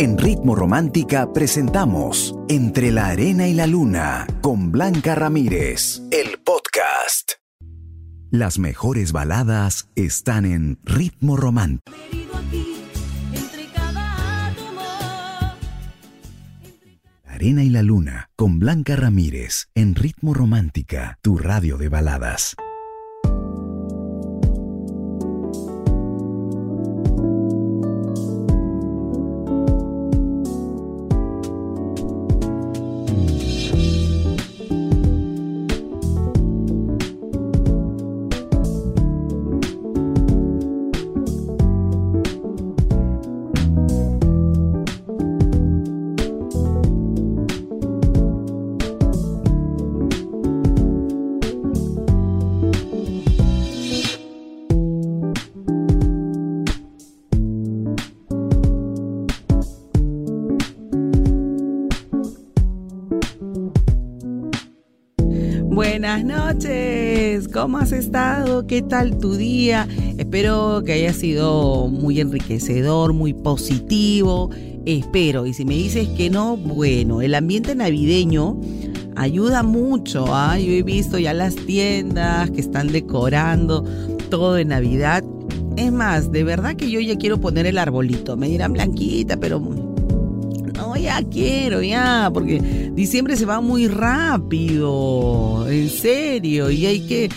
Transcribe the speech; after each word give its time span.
En 0.00 0.16
Ritmo 0.16 0.54
Romántica 0.54 1.32
presentamos 1.32 2.32
Entre 2.48 2.92
la 2.92 3.08
Arena 3.08 3.48
y 3.48 3.52
la 3.52 3.66
Luna 3.66 4.28
con 4.42 4.70
Blanca 4.70 5.16
Ramírez, 5.16 6.02
el 6.12 6.38
podcast. 6.38 7.32
Las 8.30 8.60
mejores 8.60 9.10
baladas 9.10 9.88
están 9.96 10.46
en 10.46 10.78
Ritmo 10.84 11.36
Romántico. 11.36 11.90
Arena 17.24 17.64
y 17.64 17.68
la 17.68 17.82
Luna 17.82 18.30
con 18.36 18.60
Blanca 18.60 18.94
Ramírez 18.94 19.66
en 19.74 19.96
Ritmo 19.96 20.32
Romántica, 20.32 21.18
tu 21.22 21.38
radio 21.38 21.76
de 21.76 21.88
baladas. 21.88 22.54
Buenas 65.78 66.24
noches, 66.24 67.46
¿cómo 67.46 67.78
has 67.78 67.92
estado? 67.92 68.66
¿Qué 68.66 68.82
tal 68.82 69.16
tu 69.18 69.36
día? 69.36 69.86
Espero 70.18 70.82
que 70.84 70.94
haya 70.94 71.12
sido 71.12 71.86
muy 71.86 72.20
enriquecedor, 72.20 73.12
muy 73.12 73.32
positivo. 73.32 74.50
Espero, 74.86 75.46
y 75.46 75.54
si 75.54 75.64
me 75.64 75.74
dices 75.74 76.08
que 76.08 76.30
no, 76.30 76.56
bueno, 76.56 77.22
el 77.22 77.32
ambiente 77.32 77.76
navideño 77.76 78.60
ayuda 79.14 79.62
mucho. 79.62 80.24
¿ah? 80.34 80.58
Yo 80.58 80.72
he 80.72 80.82
visto 80.82 81.16
ya 81.16 81.32
las 81.32 81.54
tiendas 81.54 82.50
que 82.50 82.60
están 82.60 82.88
decorando 82.88 83.84
todo 84.30 84.54
de 84.54 84.64
Navidad. 84.64 85.22
Es 85.76 85.92
más, 85.92 86.32
de 86.32 86.42
verdad 86.42 86.74
que 86.74 86.90
yo 86.90 86.98
ya 86.98 87.14
quiero 87.14 87.40
poner 87.40 87.66
el 87.66 87.78
arbolito. 87.78 88.36
Me 88.36 88.48
dirán 88.48 88.72
blanquita, 88.72 89.36
pero 89.36 89.60
ya 90.98 91.22
quiero, 91.22 91.82
ya, 91.82 92.30
porque 92.32 92.60
diciembre 92.94 93.36
se 93.36 93.46
va 93.46 93.60
muy 93.60 93.88
rápido, 93.88 95.66
en 95.68 95.88
serio, 95.88 96.70
y 96.70 96.86
hay 96.86 97.00
que 97.00 97.28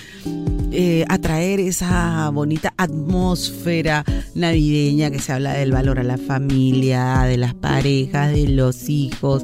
eh, 0.73 1.03
atraer 1.09 1.59
esa 1.59 2.30
bonita 2.30 2.73
atmósfera 2.78 4.06
navideña 4.36 5.12
que 5.12 5.20
se 5.20 5.34
habla 5.34 5.52
del 5.52 5.73
valor 5.73 6.00
a 6.00 6.03
la 6.03 6.18
familia, 6.18 7.23
de 7.23 7.36
las 7.36 7.53
parejas, 7.53 8.31
de 8.31 8.48
los 8.48 8.88
hijos, 8.88 9.44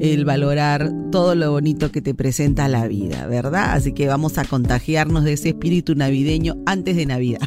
el 0.00 0.24
valorar 0.24 0.92
todo 1.10 1.34
lo 1.34 1.50
bonito 1.50 1.90
que 1.90 2.00
te 2.00 2.14
presenta 2.14 2.68
la 2.68 2.86
vida, 2.86 3.26
¿verdad? 3.26 3.72
Así 3.72 3.92
que 3.92 4.06
vamos 4.06 4.38
a 4.38 4.44
contagiarnos 4.44 5.24
de 5.24 5.32
ese 5.32 5.48
espíritu 5.48 5.96
navideño 5.96 6.56
antes 6.64 6.94
de 6.94 7.06
Navidad. 7.06 7.40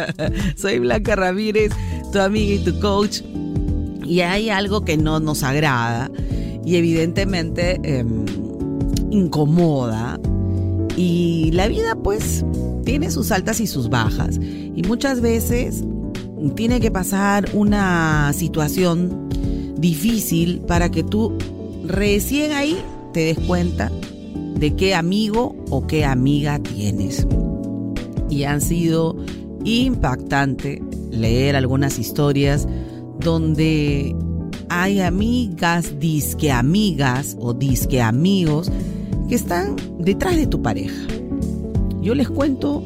Soy 0.56 0.78
Blanca 0.78 1.16
Ramírez, 1.16 1.72
tu 2.12 2.18
amiga 2.18 2.54
y 2.54 2.64
tu 2.64 2.80
coach 2.80 3.20
y 4.10 4.22
hay 4.22 4.50
algo 4.50 4.84
que 4.84 4.96
no 4.96 5.20
nos 5.20 5.44
agrada 5.44 6.10
y 6.64 6.74
evidentemente 6.74 7.78
em, 7.84 8.24
incomoda. 9.08 10.18
Y 10.96 11.52
la 11.52 11.68
vida 11.68 11.94
pues 11.94 12.44
tiene 12.84 13.12
sus 13.12 13.30
altas 13.30 13.60
y 13.60 13.68
sus 13.68 13.88
bajas. 13.88 14.40
Y 14.42 14.82
muchas 14.82 15.20
veces 15.20 15.84
tiene 16.56 16.80
que 16.80 16.90
pasar 16.90 17.50
una 17.54 18.32
situación 18.32 19.28
difícil 19.78 20.60
para 20.66 20.90
que 20.90 21.04
tú 21.04 21.38
recién 21.84 22.50
ahí 22.50 22.78
te 23.12 23.20
des 23.20 23.38
cuenta 23.38 23.92
de 24.56 24.74
qué 24.74 24.96
amigo 24.96 25.54
o 25.70 25.86
qué 25.86 26.04
amiga 26.04 26.58
tienes. 26.58 27.28
Y 28.28 28.42
han 28.42 28.60
sido 28.60 29.16
impactante 29.64 30.82
leer 31.12 31.54
algunas 31.54 32.00
historias 32.00 32.66
donde 33.20 34.14
hay 34.68 35.00
amigas, 35.00 35.98
disque 35.98 36.50
amigas 36.50 37.36
o 37.38 37.52
disque 37.52 38.00
amigos 38.00 38.70
que 39.28 39.34
están 39.34 39.76
detrás 39.98 40.36
de 40.36 40.46
tu 40.46 40.62
pareja. 40.62 41.06
Yo 42.00 42.14
les 42.14 42.28
cuento 42.28 42.82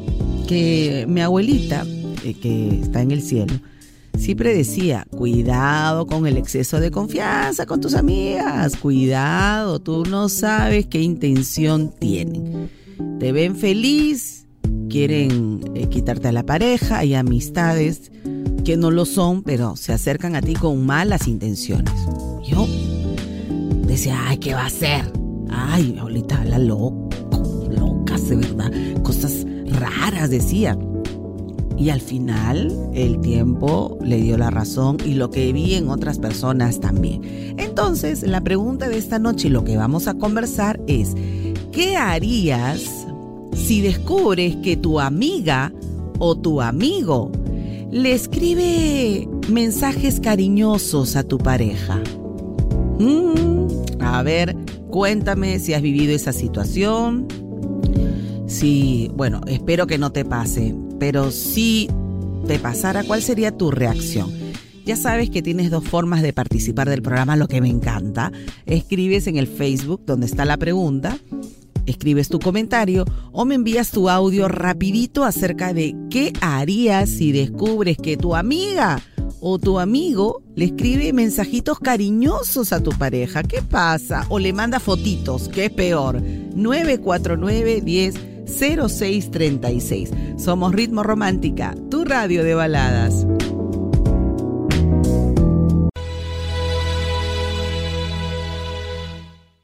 que 0.46 1.06
mi 1.08 1.20
abuelita, 1.20 1.84
eh, 2.24 2.34
que 2.34 2.80
está 2.80 3.02
en 3.02 3.10
el 3.10 3.22
cielo, 3.22 3.54
siempre 4.18 4.54
decía, 4.54 5.06
cuidado 5.10 6.06
con 6.06 6.26
el 6.26 6.36
exceso 6.36 6.80
de 6.80 6.90
confianza 6.90 7.66
con 7.66 7.80
tus 7.80 7.94
amigas, 7.94 8.76
cuidado, 8.76 9.78
tú 9.78 10.04
no 10.04 10.28
sabes 10.28 10.86
qué 10.86 11.00
intención 11.00 11.92
tienen. 11.98 12.70
Te 13.20 13.32
ven 13.32 13.56
feliz, 13.56 14.46
quieren 14.88 15.60
eh, 15.74 15.88
quitarte 15.88 16.28
a 16.28 16.32
la 16.32 16.44
pareja, 16.44 16.98
hay 16.98 17.14
amistades 17.14 18.10
que 18.64 18.76
no 18.78 18.90
lo 18.90 19.04
son, 19.04 19.42
pero 19.42 19.76
se 19.76 19.92
acercan 19.92 20.34
a 20.34 20.40
ti 20.40 20.54
con 20.54 20.84
malas 20.84 21.28
intenciones. 21.28 21.92
Yo 22.42 22.66
decía, 23.86 24.18
ay, 24.26 24.38
¿qué 24.38 24.54
va 24.54 24.62
a 24.62 24.66
hacer? 24.66 25.12
Ay, 25.50 25.96
ahorita 26.00 26.40
habla 26.40 26.58
loco, 26.58 27.08
locas 27.70 28.28
de 28.28 28.36
verdad, 28.36 28.72
cosas 29.02 29.46
raras 29.66 30.30
decía. 30.30 30.78
Y 31.76 31.90
al 31.90 32.00
final 32.00 32.72
el 32.94 33.20
tiempo 33.20 33.98
le 34.00 34.16
dio 34.18 34.38
la 34.38 34.48
razón 34.48 34.96
y 35.04 35.14
lo 35.14 35.30
que 35.30 35.52
vi 35.52 35.74
en 35.74 35.90
otras 35.90 36.18
personas 36.18 36.80
también. 36.80 37.22
Entonces, 37.58 38.22
la 38.22 38.40
pregunta 38.40 38.88
de 38.88 38.96
esta 38.96 39.18
noche 39.18 39.48
y 39.48 39.50
lo 39.50 39.64
que 39.64 39.76
vamos 39.76 40.06
a 40.06 40.14
conversar 40.14 40.80
es, 40.86 41.14
¿qué 41.72 41.96
harías 41.96 43.06
si 43.52 43.80
descubres 43.80 44.56
que 44.56 44.76
tu 44.76 45.00
amiga 45.00 45.72
o 46.18 46.36
tu 46.36 46.62
amigo 46.62 47.30
le 47.94 48.12
escribe 48.12 49.28
mensajes 49.48 50.18
cariñosos 50.18 51.14
a 51.14 51.22
tu 51.22 51.38
pareja. 51.38 52.02
Mm, 52.98 54.00
a 54.00 54.20
ver, 54.24 54.56
cuéntame 54.90 55.60
si 55.60 55.74
has 55.74 55.82
vivido 55.82 56.12
esa 56.12 56.32
situación. 56.32 57.28
Si, 58.48 59.12
bueno, 59.14 59.42
espero 59.46 59.86
que 59.86 59.98
no 59.98 60.10
te 60.10 60.24
pase, 60.24 60.74
pero 60.98 61.30
si 61.30 61.88
te 62.48 62.58
pasara, 62.58 63.04
¿cuál 63.04 63.22
sería 63.22 63.56
tu 63.56 63.70
reacción? 63.70 64.28
Ya 64.84 64.96
sabes 64.96 65.30
que 65.30 65.40
tienes 65.40 65.70
dos 65.70 65.84
formas 65.84 66.20
de 66.20 66.32
participar 66.32 66.90
del 66.90 67.00
programa, 67.00 67.36
lo 67.36 67.46
que 67.46 67.60
me 67.60 67.68
encanta. 67.68 68.32
Escribes 68.66 69.28
en 69.28 69.36
el 69.36 69.46
Facebook 69.46 70.02
donde 70.04 70.26
está 70.26 70.44
la 70.44 70.56
pregunta 70.56 71.16
escribes 71.86 72.28
tu 72.28 72.38
comentario 72.38 73.04
o 73.32 73.44
me 73.44 73.54
envías 73.54 73.90
tu 73.90 74.08
audio 74.08 74.48
rapidito 74.48 75.24
acerca 75.24 75.72
de 75.72 75.94
qué 76.10 76.32
harías 76.40 77.08
si 77.10 77.32
descubres 77.32 77.96
que 77.96 78.16
tu 78.16 78.34
amiga 78.34 79.00
o 79.40 79.58
tu 79.58 79.78
amigo 79.78 80.42
le 80.54 80.66
escribe 80.66 81.12
mensajitos 81.12 81.78
cariñosos 81.78 82.72
a 82.72 82.82
tu 82.82 82.90
pareja. 82.92 83.42
¿Qué 83.42 83.60
pasa? 83.60 84.26
O 84.30 84.38
le 84.38 84.52
manda 84.52 84.80
fotitos, 84.80 85.48
¿qué 85.48 85.66
es 85.66 85.70
peor. 85.70 86.22
949 86.22 87.80
10 87.82 88.14
0636. 88.46 90.10
Somos 90.36 90.72
Ritmo 90.72 91.02
Romántica, 91.02 91.74
tu 91.90 92.04
radio 92.04 92.44
de 92.44 92.54
baladas. 92.54 93.26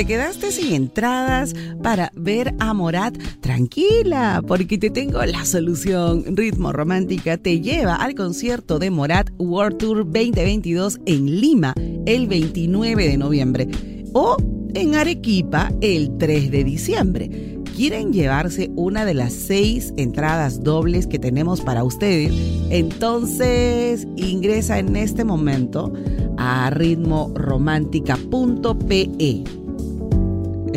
¿Te 0.00 0.06
quedaste 0.06 0.50
sin 0.50 0.72
entradas 0.72 1.52
para 1.82 2.10
ver 2.16 2.54
a 2.58 2.72
Morat? 2.72 3.18
Tranquila, 3.42 4.42
porque 4.46 4.78
te 4.78 4.88
tengo 4.88 5.22
la 5.26 5.44
solución. 5.44 6.24
Ritmo 6.38 6.72
Romántica 6.72 7.36
te 7.36 7.60
lleva 7.60 7.96
al 7.96 8.14
concierto 8.14 8.78
de 8.78 8.90
Morat 8.90 9.28
World 9.36 9.76
Tour 9.76 10.06
2022 10.06 11.00
en 11.04 11.42
Lima 11.42 11.74
el 12.06 12.28
29 12.28 13.08
de 13.08 13.18
noviembre 13.18 13.68
o 14.14 14.38
en 14.72 14.94
Arequipa 14.94 15.70
el 15.82 16.16
3 16.16 16.50
de 16.50 16.64
diciembre. 16.64 17.58
¿Quieren 17.76 18.14
llevarse 18.14 18.70
una 18.76 19.04
de 19.04 19.12
las 19.12 19.34
seis 19.34 19.92
entradas 19.98 20.64
dobles 20.64 21.06
que 21.06 21.18
tenemos 21.18 21.60
para 21.60 21.84
ustedes? 21.84 22.32
Entonces 22.70 24.08
ingresa 24.16 24.78
en 24.78 24.96
este 24.96 25.24
momento 25.24 25.92
a 26.38 26.70
ritmoromántica.pe. 26.70 29.59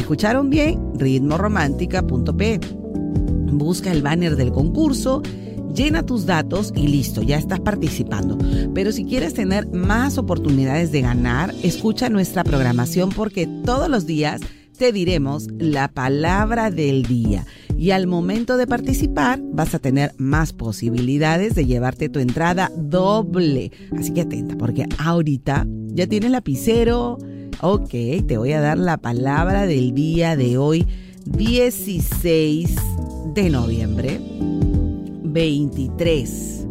¿Escucharon 0.04 0.50
bien? 0.50 1.00
ritmoromántica.pe. 1.00 2.60
Busca 3.54 3.90
el 3.90 4.02
banner 4.02 4.36
del 4.36 4.52
concurso 4.52 5.22
llena 5.74 6.06
tus 6.06 6.26
datos 6.26 6.74
y 6.76 6.90
listo, 6.90 7.22
ya 7.22 7.38
estás 7.38 7.62
participando. 7.62 8.38
Pero 8.76 8.92
si 8.92 9.06
quieres 9.06 9.34
tener 9.34 9.66
más 9.68 10.18
oportunidades 10.18 10.92
de 10.92 11.00
ganar, 11.00 11.56
escucha 11.64 12.10
nuestra 12.10 12.44
programación 12.44 13.12
porque 13.12 13.48
todos 13.64 13.88
los 13.88 14.06
días 14.06 14.42
te 14.78 14.92
diremos 14.92 15.48
la 15.58 15.88
palabra 15.88 16.70
del 16.70 17.04
día 17.04 17.46
y 17.78 17.92
al 17.92 18.06
momento 18.06 18.58
de 18.58 18.68
participar 18.68 19.40
vas 19.42 19.74
a 19.74 19.80
tener 19.80 20.14
más 20.18 20.52
posibilidades 20.52 21.56
de 21.56 21.66
llevarte 21.66 22.10
tu 22.10 22.20
entrada 22.20 22.70
doble. 22.76 23.72
Así 23.98 24.12
que 24.14 24.22
atenta 24.22 24.58
porque 24.58 24.86
ahorita 24.98 25.66
ya 25.94 26.08
tienes 26.08 26.32
lapicero. 26.32 27.20
Ok, 27.62 27.90
te 28.28 28.38
voy 28.38 28.52
a 28.54 28.62
dar 28.62 28.78
la 28.78 28.98
palabra 28.98 29.66
del 29.66 29.94
día 29.94 30.36
de 30.36 30.58
hoy, 30.58 30.86
16 31.26 32.76
de 33.34 33.50
noviembre. 33.50 34.20
23. 35.24 36.68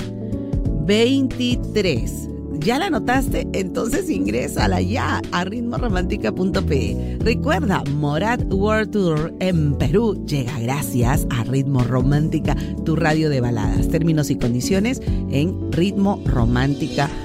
23. 0.86 2.28
¿Ya 2.58 2.78
la 2.78 2.90
notaste? 2.90 3.48
Entonces 3.54 4.08
ingresa 4.08 4.80
ya 4.80 5.20
a 5.32 5.44
ritmoromántica.pe. 5.44 7.18
Recuerda, 7.20 7.82
Morat 7.96 8.40
World 8.52 8.90
Tour 8.92 9.34
en 9.40 9.74
Perú 9.74 10.24
llega 10.26 10.58
gracias 10.60 11.26
a 11.30 11.42
Ritmo 11.44 11.82
Romántica, 11.82 12.56
tu 12.84 12.94
radio 12.94 13.30
de 13.30 13.40
baladas. 13.40 13.88
Términos 13.88 14.30
y 14.30 14.36
condiciones 14.36 15.00
en 15.30 15.72
ritmoromántica.pe. 15.72 17.21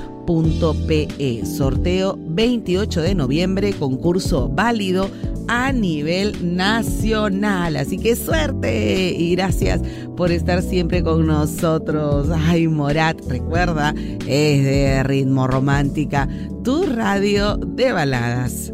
Sorteo 1.45 2.19
28 2.19 3.01
de 3.01 3.15
noviembre, 3.15 3.73
concurso 3.73 4.49
válido 4.49 5.09
a 5.47 5.71
nivel 5.71 6.55
nacional. 6.55 7.77
Así 7.77 7.97
que 7.97 8.15
suerte 8.15 9.15
y 9.17 9.35
gracias 9.35 9.81
por 10.15 10.31
estar 10.31 10.61
siempre 10.61 11.01
con 11.01 11.27
nosotros. 11.27 12.27
Ay, 12.29 12.67
Morat, 12.67 13.19
recuerda, 13.27 13.93
es 14.27 14.63
de 14.63 15.03
ritmo 15.03 15.47
romántica, 15.47 16.27
tu 16.63 16.83
radio 16.83 17.55
de 17.57 17.93
baladas. 17.93 18.73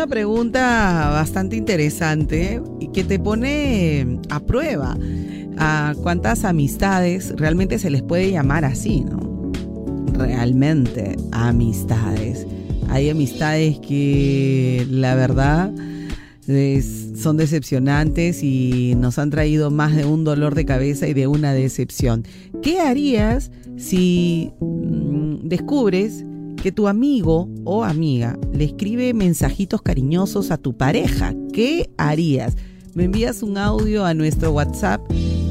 Una 0.00 0.06
pregunta 0.06 1.10
bastante 1.12 1.56
interesante 1.56 2.62
y 2.80 2.88
que 2.88 3.04
te 3.04 3.18
pone 3.18 4.18
a 4.30 4.40
prueba 4.40 4.96
a 5.58 5.94
cuántas 6.02 6.46
amistades 6.46 7.34
realmente 7.36 7.78
se 7.78 7.90
les 7.90 8.00
puede 8.00 8.30
llamar 8.30 8.64
así, 8.64 9.02
¿no? 9.02 9.52
Realmente 10.14 11.16
amistades. 11.32 12.46
Hay 12.88 13.10
amistades 13.10 13.78
que 13.80 14.86
la 14.88 15.14
verdad 15.14 15.70
son 17.14 17.36
decepcionantes 17.36 18.42
y 18.42 18.94
nos 18.96 19.18
han 19.18 19.28
traído 19.28 19.70
más 19.70 19.94
de 19.94 20.06
un 20.06 20.24
dolor 20.24 20.54
de 20.54 20.64
cabeza 20.64 21.08
y 21.08 21.12
de 21.12 21.26
una 21.26 21.52
decepción. 21.52 22.24
¿Qué 22.62 22.80
harías 22.80 23.50
si 23.76 24.50
mm, 24.60 25.46
descubres 25.46 26.24
que 26.60 26.72
tu 26.72 26.88
amigo 26.88 27.48
o 27.64 27.84
amiga 27.84 28.36
le 28.52 28.64
escribe 28.64 29.14
mensajitos 29.14 29.80
cariñosos 29.82 30.50
a 30.50 30.58
tu 30.58 30.76
pareja. 30.76 31.32
¿Qué 31.52 31.88
harías? 31.96 32.56
Me 32.94 33.04
envías 33.04 33.42
un 33.42 33.56
audio 33.56 34.04
a 34.04 34.12
nuestro 34.14 34.50
WhatsApp 34.52 35.00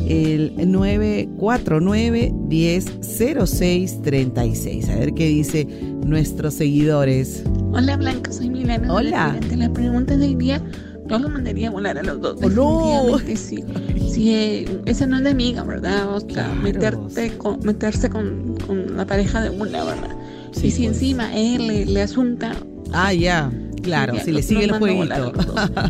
el 0.08 0.54
949 0.72 2.34
100636. 2.50 4.90
A 4.90 4.96
ver 4.96 5.14
qué 5.14 5.28
dice 5.28 5.66
nuestros 6.06 6.56
seguidores. 6.56 7.44
Hola 7.72 7.96
Blanca, 7.98 8.32
soy 8.32 8.50
Milena. 8.50 8.92
Hola. 8.94 9.32
Ante 9.32 9.56
la 9.56 9.72
pregunta 9.72 10.18
del 10.18 10.38
día, 10.38 10.62
yo 11.08 11.20
lo 11.20 11.30
mandaría 11.30 11.70
a 11.70 11.72
volar 11.72 11.98
a 11.98 12.04
los 12.04 12.20
dos. 12.22 12.38
Oh, 12.44 12.50
no. 12.50 13.18
Sí. 13.36 13.64
Si 14.12 14.34
eh, 14.34 14.82
esa 14.86 15.08
no 15.08 15.18
es 15.18 15.24
de 15.24 15.30
amiga, 15.30 15.64
¿verdad? 15.64 16.16
O 16.16 16.20
sea, 16.20 16.54
meterte 16.54 17.38
con, 17.38 17.60
meterse 17.62 18.10
con, 18.10 18.58
con 18.68 18.98
la 18.98 19.06
pareja 19.06 19.42
de 19.42 19.50
una, 19.50 19.84
¿verdad? 19.84 20.19
Y 20.56 20.72
si 20.72 20.84
pues. 20.84 20.96
encima 20.96 21.36
él 21.36 21.94
le, 21.94 22.02
asunta. 22.02 22.56
Ah, 22.92 23.14
ya. 23.14 23.52
Claro, 23.82 24.16
si 24.24 24.32
le 24.32 24.44
sigue 24.44 24.66
el 24.66 24.74
jueguito. 24.74 25.34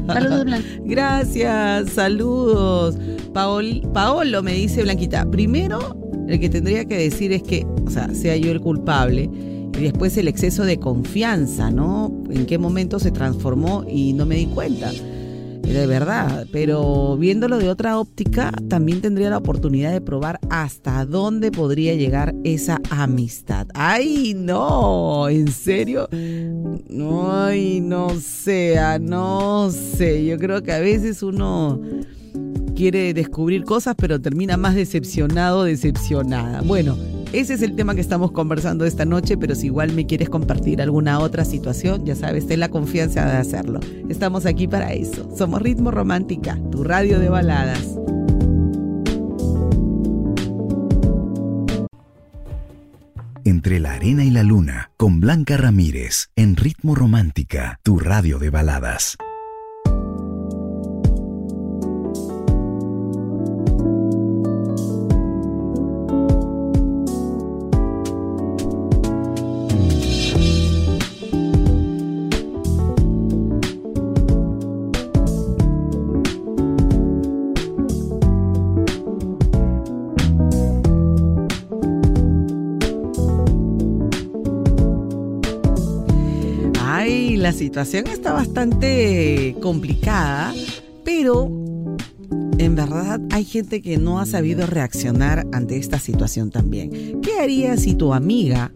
Saludos, 0.07 0.45
Blanca. 0.45 0.67
Gracias, 0.85 1.89
saludos. 1.89 2.97
Paolo 3.33 4.43
me 4.43 4.53
dice 4.53 4.83
Blanquita, 4.83 5.29
primero 5.29 5.97
el 6.27 6.39
que 6.39 6.49
tendría 6.49 6.85
que 6.85 6.97
decir 6.97 7.33
es 7.33 7.41
que, 7.41 7.65
o 7.85 7.89
sea, 7.89 8.13
sea 8.13 8.37
yo 8.37 8.51
el 8.51 8.61
culpable. 8.61 9.29
Y 9.77 9.83
después 9.83 10.17
el 10.17 10.27
exceso 10.27 10.63
de 10.65 10.77
confianza, 10.77 11.71
¿no? 11.71 12.13
En 12.29 12.45
qué 12.45 12.57
momento 12.57 12.99
se 12.99 13.11
transformó 13.11 13.85
y 13.89 14.13
no 14.13 14.25
me 14.25 14.35
di 14.35 14.45
cuenta 14.45 14.91
de 15.61 15.87
verdad, 15.87 16.47
pero 16.51 17.15
viéndolo 17.17 17.57
de 17.57 17.69
otra 17.69 17.99
óptica, 17.99 18.51
también 18.67 19.01
tendría 19.01 19.29
la 19.29 19.37
oportunidad 19.37 19.91
de 19.91 20.01
probar 20.01 20.39
hasta 20.49 21.05
dónde 21.05 21.51
podría 21.51 21.93
llegar 21.93 22.33
esa 22.43 22.79
amistad. 22.89 23.67
¡Ay, 23.73 24.33
no! 24.35 25.29
¿En 25.29 25.51
serio? 25.51 26.09
Ay, 26.11 27.81
no 27.81 28.09
sea, 28.19 28.99
no 28.99 29.69
sé. 29.71 30.25
Yo 30.25 30.37
creo 30.37 30.63
que 30.63 30.71
a 30.71 30.79
veces 30.79 31.21
uno 31.23 31.79
quiere 32.75 33.13
descubrir 33.13 33.63
cosas, 33.63 33.95
pero 33.97 34.19
termina 34.19 34.57
más 34.57 34.75
decepcionado, 34.75 35.65
decepcionada. 35.65 36.61
Bueno, 36.61 36.97
ese 37.31 37.53
es 37.53 37.61
el 37.61 37.75
tema 37.75 37.93
que 37.93 38.01
estamos 38.01 38.31
conversando 38.31 38.85
esta 38.85 39.05
noche, 39.05 39.37
pero 39.37 39.53
si 39.53 39.67
igual 39.67 39.93
me 39.93 40.05
quieres 40.07 40.29
compartir 40.29 40.81
alguna 40.81 41.19
otra 41.19 41.45
situación, 41.45 42.05
ya 42.05 42.15
sabes, 42.15 42.47
ten 42.47 42.59
la 42.59 42.69
confianza 42.69 43.25
de 43.25 43.37
hacerlo. 43.37 43.79
Estamos 44.09 44.45
aquí 44.45 44.67
para 44.67 44.93
eso. 44.93 45.29
Somos 45.37 45.61
Ritmo 45.61 45.91
Romántica, 45.91 46.59
tu 46.71 46.83
radio 46.83 47.19
de 47.19 47.29
baladas. 47.29 47.95
Entre 53.45 53.79
la 53.79 53.93
arena 53.93 54.23
y 54.25 54.31
la 54.31 54.43
luna, 54.43 54.91
con 54.97 55.19
Blanca 55.19 55.57
Ramírez, 55.57 56.29
en 56.35 56.55
Ritmo 56.55 56.95
Romántica, 56.95 57.79
tu 57.83 57.99
radio 57.99 58.37
de 58.39 58.49
baladas. 58.49 59.17
Situación 87.59 88.07
está 88.07 88.31
bastante 88.31 89.53
complicada, 89.61 90.53
pero 91.03 91.51
en 92.57 92.73
verdad 92.73 93.19
hay 93.31 93.43
gente 93.43 93.81
que 93.81 93.97
no 93.97 94.21
ha 94.21 94.25
sabido 94.25 94.65
reaccionar 94.65 95.45
ante 95.51 95.75
esta 95.75 95.99
situación 95.99 96.51
también. 96.51 97.19
¿Qué 97.21 97.37
harías 97.37 97.81
si 97.81 97.95
tu 97.95 98.13
amiga 98.13 98.71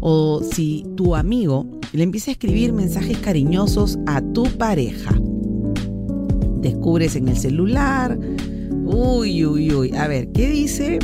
o 0.00 0.40
si 0.42 0.86
tu 0.96 1.14
amigo 1.14 1.66
le 1.92 2.02
empieza 2.02 2.30
a 2.30 2.32
escribir 2.32 2.72
mensajes 2.72 3.18
cariñosos 3.18 3.98
a 4.06 4.22
tu 4.22 4.44
pareja? 4.56 5.12
Descubres 6.62 7.16
en 7.16 7.28
el 7.28 7.36
celular. 7.36 8.18
Uy, 8.86 9.44
uy, 9.44 9.70
uy. 9.70 9.94
A 9.96 10.08
ver, 10.08 10.32
¿qué 10.32 10.48
dice 10.48 10.98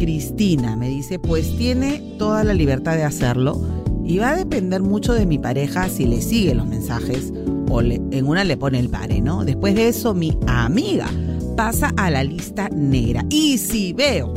Cristina? 0.00 0.74
Me 0.74 0.88
dice, 0.88 1.20
pues 1.20 1.56
tiene 1.56 2.16
toda 2.18 2.42
la 2.42 2.54
libertad 2.54 2.96
de 2.96 3.04
hacerlo 3.04 3.79
y 4.10 4.18
va 4.18 4.30
a 4.30 4.36
depender 4.36 4.82
mucho 4.82 5.14
de 5.14 5.24
mi 5.24 5.38
pareja 5.38 5.88
si 5.88 6.04
le 6.04 6.20
sigue 6.20 6.52
los 6.56 6.66
mensajes 6.66 7.32
o 7.68 7.80
en 7.80 8.26
una 8.26 8.42
le 8.42 8.56
pone 8.56 8.80
el 8.80 8.88
pare, 8.88 9.20
¿no? 9.20 9.44
Después 9.44 9.76
de 9.76 9.86
eso, 9.86 10.14
mi 10.14 10.36
amiga 10.48 11.08
pasa 11.56 11.92
a 11.96 12.10
la 12.10 12.24
lista 12.24 12.68
negra. 12.70 13.24
Y 13.30 13.58
si 13.58 13.92
veo 13.92 14.34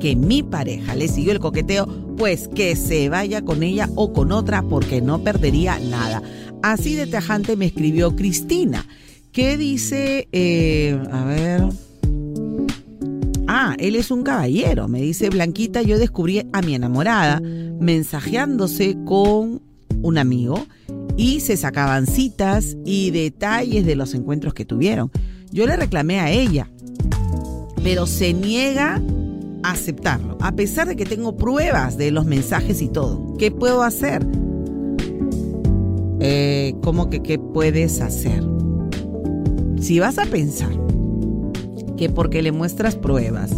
que 0.00 0.16
mi 0.16 0.42
pareja 0.42 0.96
le 0.96 1.06
siguió 1.06 1.30
el 1.30 1.38
coqueteo, 1.38 1.86
pues 2.16 2.48
que 2.48 2.74
se 2.74 3.08
vaya 3.08 3.42
con 3.42 3.62
ella 3.62 3.88
o 3.94 4.12
con 4.12 4.32
otra 4.32 4.62
porque 4.62 5.00
no 5.00 5.22
perdería 5.22 5.78
nada. 5.78 6.20
Así 6.64 6.96
de 6.96 7.06
tajante 7.06 7.54
me 7.54 7.66
escribió 7.66 8.16
Cristina. 8.16 8.84
¿Qué 9.30 9.56
dice? 9.56 10.26
Eh, 10.32 11.00
a 11.12 11.24
ver. 11.24 11.85
Él 13.78 13.96
es 13.96 14.10
un 14.10 14.22
caballero. 14.22 14.88
Me 14.88 15.00
dice 15.00 15.30
Blanquita, 15.30 15.82
yo 15.82 15.98
descubrí 15.98 16.46
a 16.52 16.62
mi 16.62 16.74
enamorada 16.74 17.40
mensajeándose 17.40 18.96
con 19.04 19.62
un 20.02 20.18
amigo 20.18 20.66
y 21.16 21.40
se 21.40 21.56
sacaban 21.56 22.06
citas 22.06 22.76
y 22.84 23.10
detalles 23.10 23.86
de 23.86 23.96
los 23.96 24.14
encuentros 24.14 24.54
que 24.54 24.64
tuvieron. 24.64 25.10
Yo 25.50 25.66
le 25.66 25.76
reclamé 25.76 26.20
a 26.20 26.30
ella, 26.30 26.70
pero 27.82 28.06
se 28.06 28.32
niega 28.34 29.02
a 29.62 29.70
aceptarlo, 29.70 30.36
a 30.40 30.52
pesar 30.52 30.88
de 30.88 30.96
que 30.96 31.06
tengo 31.06 31.36
pruebas 31.36 31.96
de 31.96 32.10
los 32.10 32.26
mensajes 32.26 32.82
y 32.82 32.88
todo. 32.88 33.34
¿Qué 33.38 33.50
puedo 33.50 33.82
hacer? 33.82 34.26
Eh, 36.20 36.74
¿Cómo 36.82 37.08
que 37.10 37.22
qué 37.22 37.38
puedes 37.38 38.00
hacer? 38.00 38.42
Si 39.80 39.98
vas 39.98 40.18
a 40.18 40.24
pensar 40.24 40.72
que 41.96 42.08
porque 42.08 42.42
le 42.42 42.52
muestras 42.52 42.96
pruebas, 42.96 43.52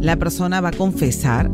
la 0.00 0.16
persona 0.16 0.60
va 0.60 0.70
a 0.70 0.72
confesar, 0.72 1.50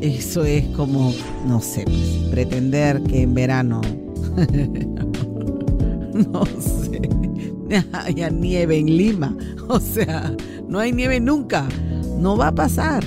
eso 0.00 0.44
es 0.44 0.66
como, 0.68 1.14
no 1.46 1.60
sé, 1.60 1.84
pues, 1.84 2.28
pretender 2.30 3.02
que 3.02 3.22
en 3.22 3.34
verano, 3.34 3.80
no 6.32 6.44
sé, 6.44 7.08
haya 7.92 8.30
nieve 8.30 8.78
en 8.78 8.96
Lima. 8.96 9.36
O 9.68 9.80
sea, 9.80 10.32
no 10.68 10.78
hay 10.78 10.92
nieve 10.92 11.18
nunca. 11.18 11.66
No 12.20 12.36
va 12.36 12.48
a 12.48 12.54
pasar. 12.54 13.02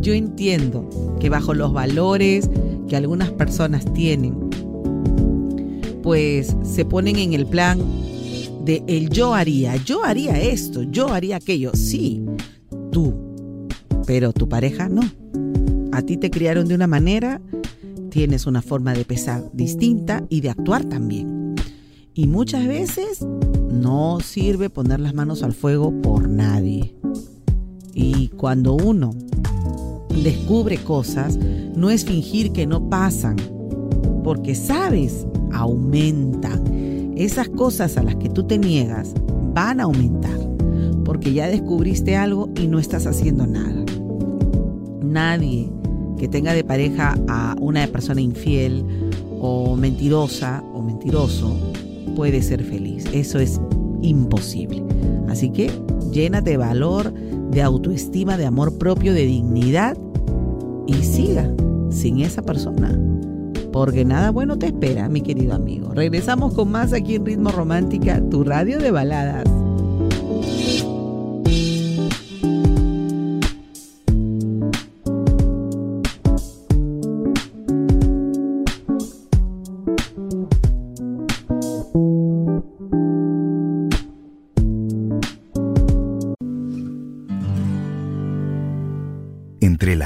Yo 0.00 0.14
entiendo 0.14 0.88
que 1.20 1.28
bajo 1.28 1.52
los 1.52 1.70
valores 1.70 2.48
que 2.88 2.96
algunas 2.96 3.30
personas 3.30 3.84
tienen, 3.92 4.34
pues 6.02 6.56
se 6.62 6.86
ponen 6.86 7.16
en 7.16 7.34
el 7.34 7.44
plan 7.44 7.78
de 8.64 8.84
el 8.86 9.10
yo 9.10 9.34
haría, 9.34 9.76
yo 9.76 10.04
haría 10.04 10.40
esto, 10.40 10.82
yo 10.82 11.08
haría 11.08 11.36
aquello. 11.36 11.72
Sí, 11.74 12.24
tú, 12.90 13.14
pero 14.06 14.32
tu 14.32 14.48
pareja 14.48 14.88
no. 14.88 15.02
A 15.92 16.02
ti 16.02 16.16
te 16.16 16.30
criaron 16.30 16.68
de 16.68 16.74
una 16.74 16.86
manera, 16.86 17.40
tienes 18.10 18.46
una 18.46 18.62
forma 18.62 18.94
de 18.94 19.04
pensar 19.04 19.50
distinta 19.52 20.24
y 20.28 20.40
de 20.40 20.50
actuar 20.50 20.84
también. 20.84 21.54
Y 22.14 22.26
muchas 22.26 22.66
veces 22.66 23.26
no 23.70 24.20
sirve 24.20 24.70
poner 24.70 25.00
las 25.00 25.14
manos 25.14 25.42
al 25.42 25.54
fuego 25.54 25.92
por 26.02 26.28
nadie. 26.28 26.94
Y 27.94 28.28
cuando 28.28 28.74
uno 28.74 29.10
descubre 30.22 30.78
cosas, 30.78 31.38
no 31.74 31.90
es 31.90 32.04
fingir 32.04 32.52
que 32.52 32.66
no 32.66 32.88
pasan, 32.88 33.36
porque 34.22 34.54
sabes, 34.54 35.26
aumentan. 35.52 36.71
Esas 37.16 37.48
cosas 37.48 37.96
a 37.96 38.02
las 38.02 38.16
que 38.16 38.28
tú 38.28 38.44
te 38.44 38.58
niegas 38.58 39.14
van 39.54 39.80
a 39.80 39.84
aumentar, 39.84 40.38
porque 41.04 41.32
ya 41.32 41.48
descubriste 41.48 42.16
algo 42.16 42.48
y 42.56 42.66
no 42.66 42.78
estás 42.78 43.06
haciendo 43.06 43.46
nada. 43.46 43.84
Nadie 45.02 45.70
que 46.18 46.28
tenga 46.28 46.54
de 46.54 46.64
pareja 46.64 47.16
a 47.28 47.56
una 47.60 47.86
persona 47.88 48.20
infiel 48.20 48.84
o 49.40 49.76
mentirosa 49.76 50.62
o 50.72 50.80
mentiroso 50.80 51.56
puede 52.14 52.42
ser 52.42 52.62
feliz. 52.62 53.04
Eso 53.12 53.38
es 53.38 53.60
imposible. 54.02 54.82
Así 55.28 55.50
que 55.50 55.70
llénate 56.12 56.52
de 56.52 56.56
valor, 56.56 57.12
de 57.50 57.62
autoestima, 57.62 58.36
de 58.36 58.46
amor 58.46 58.78
propio, 58.78 59.12
de 59.12 59.26
dignidad 59.26 59.96
y 60.86 60.94
siga 60.94 61.52
sin 61.90 62.20
esa 62.20 62.42
persona. 62.42 62.98
Porque 63.72 64.04
nada 64.04 64.30
bueno 64.30 64.58
te 64.58 64.66
espera, 64.66 65.08
mi 65.08 65.22
querido 65.22 65.54
amigo. 65.54 65.92
Regresamos 65.94 66.54
con 66.54 66.70
más 66.70 66.92
aquí 66.92 67.16
en 67.16 67.26
Ritmo 67.26 67.50
Romántica, 67.50 68.20
tu 68.30 68.44
radio 68.44 68.78
de 68.78 68.90
baladas. 68.90 69.44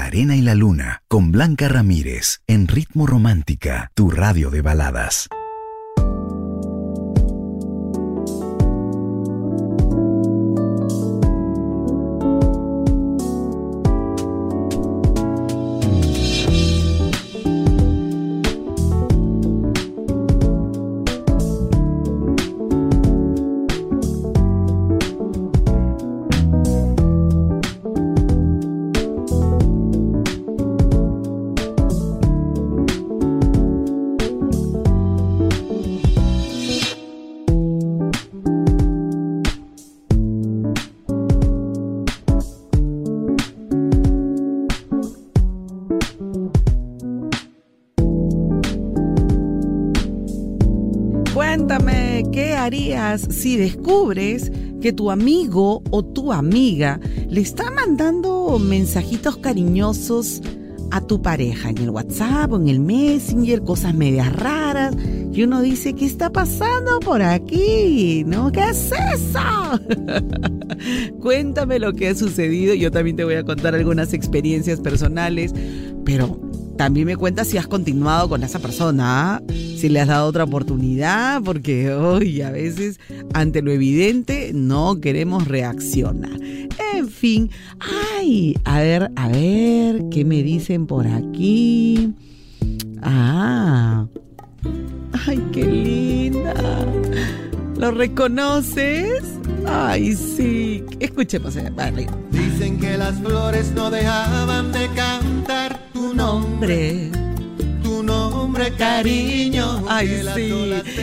arena 0.07 0.35
y 0.35 0.41
la 0.41 0.55
luna 0.55 0.96
con 1.17 1.31
Blanca 1.31 1.67
Ramírez 1.67 2.41
en 2.45 2.67
Ritmo 2.67 3.07
Romántica, 3.07 3.89
tu 3.95 4.11
radio 4.11 4.51
de 4.51 4.61
baladas. 4.61 5.27
Si 53.29 53.57
descubres 53.57 54.51
que 54.81 54.91
tu 54.91 55.09
amigo 55.11 55.81
o 55.91 56.03
tu 56.03 56.33
amiga 56.33 56.99
le 57.29 57.41
está 57.41 57.71
mandando 57.71 58.59
mensajitos 58.59 59.37
cariñosos 59.37 60.41
a 60.91 61.01
tu 61.01 61.21
pareja 61.21 61.69
en 61.69 61.77
el 61.79 61.89
WhatsApp 61.89 62.51
o 62.51 62.57
en 62.57 62.67
el 62.67 62.79
Messenger, 62.79 63.61
cosas 63.63 63.93
medias 63.93 64.33
raras, 64.35 64.95
y 65.33 65.43
uno 65.43 65.61
dice, 65.61 65.93
¿qué 65.93 66.05
está 66.05 66.31
pasando 66.31 66.99
por 66.99 67.21
aquí? 67.21 68.23
¿No? 68.25 68.51
¿Qué 68.51 68.61
es 68.69 68.91
eso? 69.13 69.39
Cuéntame 71.19 71.79
lo 71.79 71.93
que 71.93 72.09
ha 72.09 72.15
sucedido, 72.15 72.73
yo 72.73 72.91
también 72.91 73.15
te 73.15 73.23
voy 73.23 73.35
a 73.35 73.43
contar 73.43 73.75
algunas 73.75 74.13
experiencias 74.13 74.79
personales, 74.79 75.53
pero 76.05 76.39
también 76.77 77.07
me 77.07 77.17
cuentas 77.17 77.47
si 77.47 77.57
has 77.57 77.67
continuado 77.67 78.29
con 78.29 78.43
esa 78.43 78.59
persona, 78.59 79.41
si 79.49 79.89
le 79.89 79.99
has 79.99 80.07
dado 80.07 80.27
otra 80.27 80.43
oportunidad, 80.43 81.41
porque 81.41 81.91
hoy 81.91 82.41
a 82.41 82.51
veces 82.51 82.99
ante 83.33 83.61
lo 83.61 83.71
evidente 83.71 84.51
no 84.53 85.01
queremos 85.01 85.47
reaccionar. 85.47 86.39
En 86.95 87.09
fin, 87.09 87.49
ay, 88.15 88.55
a 88.63 88.79
ver, 88.79 89.11
a 89.15 89.27
ver, 89.27 90.03
¿qué 90.11 90.23
me 90.23 90.43
dicen 90.43 90.87
por 90.87 91.07
aquí? 91.07 92.13
Ah, 93.01 94.07
ay, 95.25 95.43
qué 95.51 95.65
linda. 95.65 96.53
¿Lo 97.77 97.91
reconoces? 97.91 99.23
Ay, 99.67 100.15
sí. 100.15 100.83
Escuchemos. 100.99 101.55
Eh, 101.57 101.71
vale. 101.75 102.07
Dicen 102.31 102.79
que 102.79 102.97
las 102.97 103.19
flores 103.19 103.71
no 103.75 103.91
dejaban 103.91 104.71
de 104.71 104.86
nombre. 106.17 107.11
Tu 107.83 108.03
nombre 108.03 108.73
cariño. 108.73 109.85
Ay, 109.87 110.23
sí, 110.35 110.51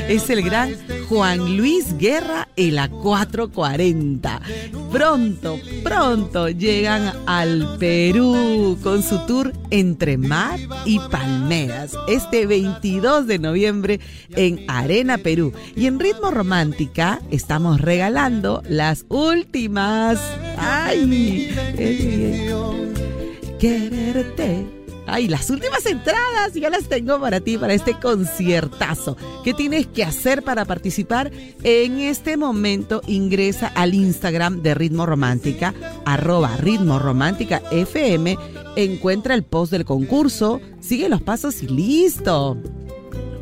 es 0.08 0.28
el 0.28 0.42
gran 0.42 0.74
Juan 1.08 1.56
Luis 1.56 1.96
Guerra 1.96 2.48
el 2.56 2.78
A440. 2.78 4.40
Pronto, 4.90 5.58
pronto 5.82 6.48
llegan 6.48 7.12
al 7.26 7.76
Perú 7.78 8.76
con 8.82 9.02
su 9.02 9.18
tour 9.26 9.52
Entre 9.70 10.18
Mar 10.18 10.58
y 10.84 10.98
Palmeras, 10.98 11.96
este 12.08 12.46
22 12.46 13.26
de 13.26 13.38
noviembre 13.38 14.00
en 14.30 14.64
Arena 14.68 15.18
Perú. 15.18 15.52
Y 15.76 15.86
en 15.86 16.00
Ritmo 16.00 16.32
Romántica 16.32 17.20
estamos 17.30 17.80
regalando 17.80 18.62
las 18.68 19.06
últimas. 19.08 20.18
¡Ay! 20.58 21.54
Quererte 23.58 24.73
Ay, 25.06 25.28
las 25.28 25.50
últimas 25.50 25.84
entradas 25.86 26.54
ya 26.54 26.70
las 26.70 26.88
tengo 26.88 27.20
para 27.20 27.40
ti, 27.40 27.58
para 27.58 27.74
este 27.74 27.94
conciertazo. 27.98 29.16
¿Qué 29.44 29.52
tienes 29.52 29.86
que 29.86 30.02
hacer 30.02 30.42
para 30.42 30.64
participar? 30.64 31.30
En 31.62 32.00
este 32.00 32.36
momento 32.36 33.02
ingresa 33.06 33.68
al 33.74 33.94
Instagram 33.94 34.62
de 34.62 34.74
Ritmo 34.74 35.04
Romántica, 35.04 35.74
arroba 36.06 36.56
Ritmo 36.56 36.98
Romántica 36.98 37.62
FM, 37.70 38.38
encuentra 38.76 39.34
el 39.34 39.44
post 39.44 39.72
del 39.72 39.84
concurso, 39.84 40.60
sigue 40.80 41.08
los 41.08 41.20
pasos 41.20 41.62
y 41.62 41.68
listo. 41.68 42.56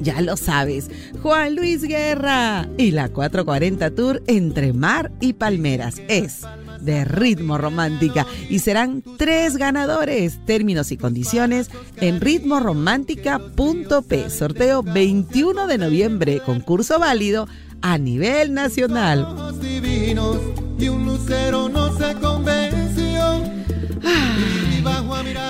Ya 0.00 0.20
lo 0.20 0.36
sabes, 0.36 0.90
Juan 1.22 1.54
Luis 1.54 1.82
Guerra 1.82 2.68
y 2.76 2.90
la 2.90 3.08
440 3.08 3.94
Tour 3.94 4.20
entre 4.26 4.72
Mar 4.72 5.12
y 5.20 5.34
Palmeras 5.34 6.02
es 6.08 6.40
de 6.84 7.04
ritmo 7.04 7.58
romántica 7.58 8.26
y 8.48 8.60
serán 8.60 9.02
tres 9.16 9.56
ganadores. 9.56 10.38
Términos 10.44 10.92
y 10.92 10.96
condiciones 10.96 11.70
en 11.96 12.20
ritmoromántica.p. 12.20 14.30
Sorteo 14.30 14.82
21 14.82 15.66
de 15.66 15.78
noviembre, 15.78 16.40
concurso 16.44 16.98
válido 16.98 17.48
a 17.80 17.96
nivel 17.98 18.54
nacional. 18.54 19.52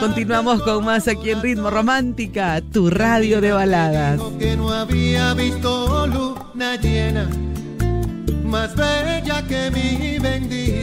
Continuamos 0.01 0.63
con 0.63 0.85
más 0.85 1.09
aquí 1.09 1.31
en 1.31 1.43
Ritmo 1.43 1.71
Romántica, 1.71 2.61
tu 2.73 2.91
radio 2.91 3.41
de 3.41 3.53
baladas. 3.53 4.21
Que 4.39 4.57
no 4.57 4.71
había 4.71 5.35
visto 5.35 6.07
luna 6.07 6.77
llena 6.77 7.29
más 8.53 8.77
bella 8.77 9.43
que 9.49 9.71
mi. 9.71 9.93